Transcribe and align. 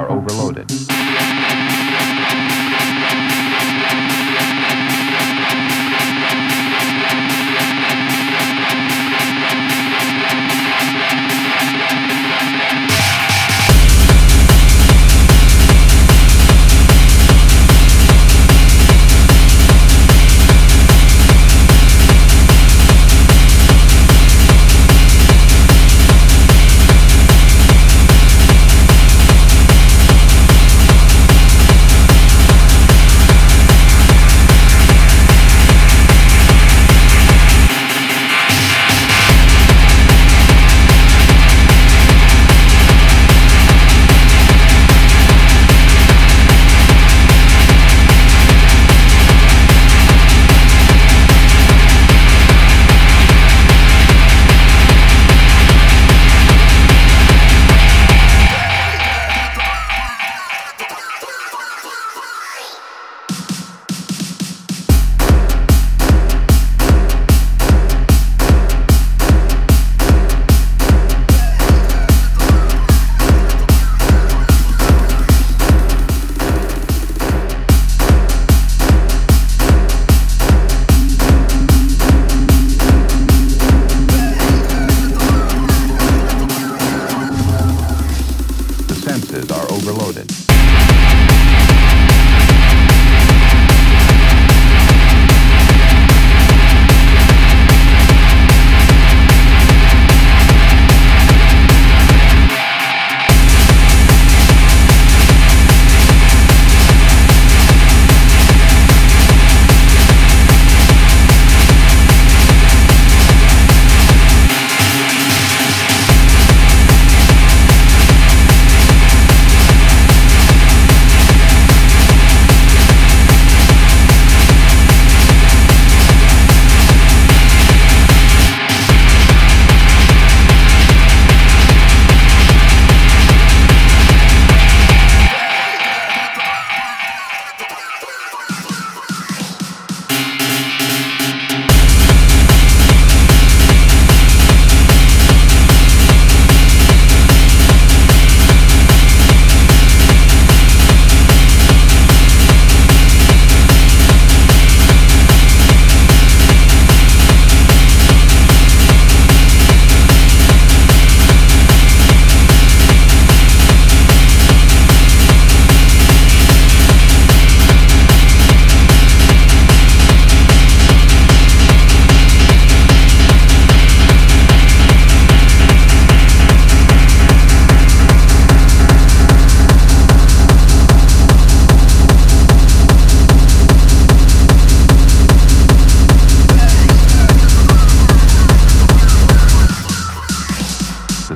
are 0.00 0.10
overloaded. 0.10 0.70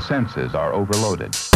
Senses 0.07 0.55
are 0.55 0.73
overloaded. 0.73 1.54